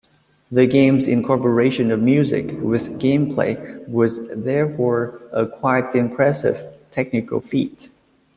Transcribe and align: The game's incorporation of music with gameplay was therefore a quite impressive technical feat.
The 0.51 0.65
game's 0.65 1.07
incorporation 1.07 1.91
of 1.91 2.01
music 2.01 2.59
with 2.59 2.99
gameplay 2.99 3.87
was 3.87 4.27
therefore 4.29 5.21
a 5.31 5.45
quite 5.45 5.93
impressive 5.93 6.59
technical 6.89 7.39
feat. 7.39 7.87